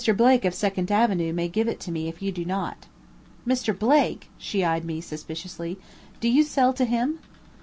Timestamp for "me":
1.91-2.07, 4.83-4.99